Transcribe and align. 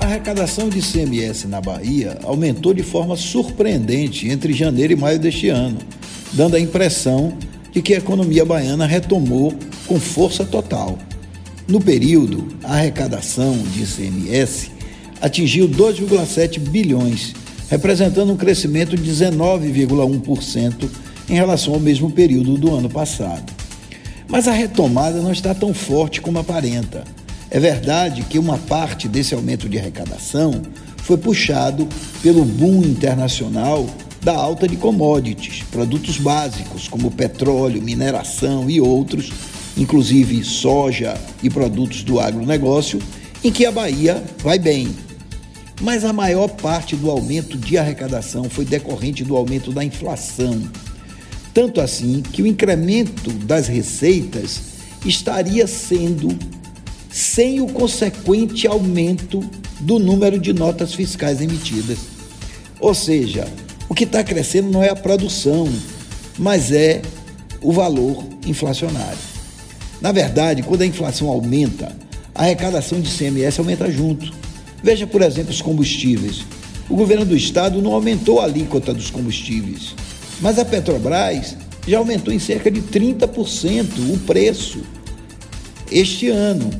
A 0.00 0.06
arrecadação 0.06 0.68
de 0.68 0.80
CMS 0.80 1.44
na 1.44 1.60
Bahia 1.60 2.18
aumentou 2.22 2.72
de 2.72 2.82
forma 2.82 3.16
surpreendente 3.16 4.28
entre 4.28 4.52
janeiro 4.52 4.92
e 4.92 4.96
maio 4.96 5.18
deste 5.18 5.48
ano, 5.48 5.78
dando 6.32 6.56
a 6.56 6.60
impressão 6.60 7.36
de 7.72 7.82
que 7.82 7.94
a 7.94 7.98
economia 7.98 8.44
baiana 8.44 8.86
retomou 8.86 9.54
com 9.86 10.00
força 10.00 10.44
total. 10.44 10.98
No 11.68 11.80
período, 11.80 12.48
a 12.64 12.74
arrecadação 12.74 13.56
de 13.72 13.82
ICMS 13.82 14.70
atingiu 15.20 15.68
2,7 15.68 16.58
bilhões, 16.58 17.34
representando 17.68 18.32
um 18.32 18.36
crescimento 18.36 18.96
de 18.96 19.10
19,1% 19.10 20.88
em 21.28 21.34
relação 21.34 21.74
ao 21.74 21.80
mesmo 21.80 22.10
período 22.10 22.56
do 22.56 22.74
ano 22.74 22.88
passado. 22.88 23.52
Mas 24.26 24.48
a 24.48 24.52
retomada 24.52 25.20
não 25.20 25.32
está 25.32 25.54
tão 25.54 25.74
forte 25.74 26.20
como 26.20 26.38
aparenta. 26.38 27.04
É 27.50 27.58
verdade 27.58 28.22
que 28.22 28.38
uma 28.38 28.58
parte 28.58 29.08
desse 29.08 29.34
aumento 29.34 29.68
de 29.68 29.78
arrecadação 29.78 30.60
foi 30.98 31.16
puxado 31.16 31.88
pelo 32.22 32.44
boom 32.44 32.82
internacional 32.82 33.86
da 34.22 34.34
alta 34.34 34.68
de 34.68 34.76
commodities, 34.76 35.62
produtos 35.70 36.18
básicos 36.18 36.88
como 36.88 37.10
petróleo, 37.10 37.80
mineração 37.80 38.68
e 38.68 38.80
outros, 38.80 39.32
inclusive 39.76 40.44
soja 40.44 41.18
e 41.42 41.48
produtos 41.48 42.02
do 42.02 42.20
agronegócio, 42.20 42.98
em 43.42 43.50
que 43.50 43.64
a 43.64 43.72
Bahia 43.72 44.22
vai 44.38 44.58
bem. 44.58 44.94
Mas 45.80 46.04
a 46.04 46.12
maior 46.12 46.48
parte 46.48 46.96
do 46.96 47.10
aumento 47.10 47.56
de 47.56 47.78
arrecadação 47.78 48.44
foi 48.50 48.64
decorrente 48.64 49.24
do 49.24 49.36
aumento 49.36 49.72
da 49.72 49.82
inflação. 49.82 50.60
Tanto 51.54 51.80
assim 51.80 52.20
que 52.20 52.42
o 52.42 52.46
incremento 52.46 53.30
das 53.30 53.68
receitas 53.68 54.60
estaria 55.06 55.66
sendo 55.66 56.36
sem 57.10 57.60
o 57.60 57.66
consequente 57.68 58.66
aumento 58.66 59.42
do 59.80 59.98
número 59.98 60.38
de 60.38 60.52
notas 60.52 60.94
fiscais 60.94 61.40
emitidas. 61.40 61.98
Ou 62.80 62.94
seja, 62.94 63.46
o 63.88 63.94
que 63.94 64.04
está 64.04 64.22
crescendo 64.22 64.70
não 64.70 64.82
é 64.82 64.90
a 64.90 64.96
produção, 64.96 65.68
mas 66.38 66.70
é 66.72 67.02
o 67.60 67.72
valor 67.72 68.24
inflacionário. 68.46 69.18
Na 70.00 70.12
verdade, 70.12 70.62
quando 70.62 70.82
a 70.82 70.86
inflação 70.86 71.28
aumenta, 71.28 71.96
a 72.34 72.42
arrecadação 72.42 73.00
de 73.00 73.10
CMS 73.10 73.58
aumenta 73.58 73.90
junto. 73.90 74.32
Veja, 74.82 75.06
por 75.06 75.22
exemplo, 75.22 75.50
os 75.50 75.60
combustíveis. 75.60 76.44
O 76.88 76.96
governo 76.96 77.24
do 77.24 77.36
estado 77.36 77.82
não 77.82 77.92
aumentou 77.92 78.40
a 78.40 78.44
alíquota 78.44 78.94
dos 78.94 79.10
combustíveis, 79.10 79.94
mas 80.40 80.58
a 80.58 80.64
Petrobras 80.64 81.56
já 81.86 81.98
aumentou 81.98 82.32
em 82.32 82.38
cerca 82.38 82.70
de 82.70 82.80
30% 82.80 84.14
o 84.14 84.18
preço 84.20 84.82
este 85.90 86.28
ano. 86.28 86.70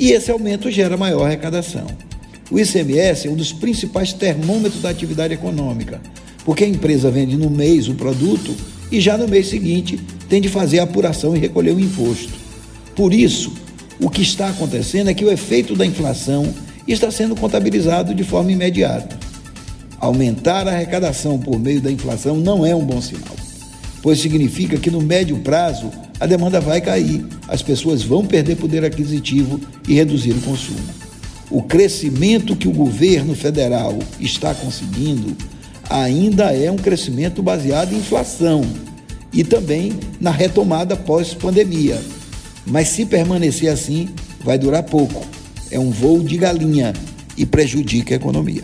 E 0.00 0.12
esse 0.12 0.30
aumento 0.30 0.70
gera 0.70 0.96
maior 0.96 1.26
arrecadação. 1.26 1.86
O 2.50 2.58
ICMS 2.58 3.28
é 3.28 3.30
um 3.30 3.36
dos 3.36 3.52
principais 3.52 4.14
termômetros 4.14 4.80
da 4.80 4.88
atividade 4.88 5.34
econômica, 5.34 6.00
porque 6.42 6.64
a 6.64 6.68
empresa 6.68 7.10
vende 7.10 7.36
no 7.36 7.50
mês 7.50 7.86
o 7.86 7.94
produto 7.94 8.56
e 8.90 8.98
já 8.98 9.18
no 9.18 9.28
mês 9.28 9.48
seguinte 9.48 10.00
tem 10.26 10.40
de 10.40 10.48
fazer 10.48 10.78
a 10.78 10.84
apuração 10.84 11.36
e 11.36 11.38
recolher 11.38 11.74
o 11.74 11.78
imposto. 11.78 12.32
Por 12.96 13.12
isso, 13.12 13.52
o 14.00 14.08
que 14.08 14.22
está 14.22 14.48
acontecendo 14.48 15.10
é 15.10 15.14
que 15.14 15.24
o 15.24 15.30
efeito 15.30 15.76
da 15.76 15.84
inflação 15.84 16.50
está 16.88 17.10
sendo 17.10 17.36
contabilizado 17.36 18.14
de 18.14 18.24
forma 18.24 18.50
imediata. 18.50 19.18
Aumentar 20.00 20.66
a 20.66 20.72
arrecadação 20.72 21.38
por 21.38 21.60
meio 21.60 21.82
da 21.82 21.92
inflação 21.92 22.38
não 22.38 22.64
é 22.64 22.74
um 22.74 22.86
bom 22.86 23.02
sinal, 23.02 23.36
pois 24.02 24.20
significa 24.20 24.78
que 24.78 24.90
no 24.90 25.00
médio 25.00 25.38
prazo 25.38 25.90
a 26.18 26.26
demanda 26.26 26.60
vai 26.60 26.80
cair, 26.80 27.24
as 27.48 27.62
pessoas 27.62 28.02
vão 28.02 28.24
perder 28.24 28.56
poder 28.56 28.84
aquisitivo 28.84 29.60
e 29.88 29.94
reduzir 29.94 30.32
o 30.32 30.40
consumo. 30.40 31.00
O 31.50 31.62
crescimento 31.62 32.54
que 32.54 32.68
o 32.68 32.72
governo 32.72 33.34
federal 33.34 33.98
está 34.20 34.54
conseguindo 34.54 35.36
ainda 35.88 36.52
é 36.54 36.70
um 36.70 36.76
crescimento 36.76 37.42
baseado 37.42 37.92
em 37.92 37.98
inflação 37.98 38.62
e 39.32 39.42
também 39.42 39.92
na 40.20 40.30
retomada 40.30 40.96
pós-pandemia 40.96 42.00
mas 42.70 42.88
se 42.88 43.04
permanecer 43.04 43.70
assim, 43.70 44.08
vai 44.44 44.58
durar 44.58 44.82
pouco. 44.82 45.26
É 45.70 45.78
um 45.78 45.90
voo 45.90 46.22
de 46.22 46.36
galinha 46.36 46.92
e 47.36 47.44
prejudica 47.44 48.14
a 48.14 48.16
economia. 48.16 48.62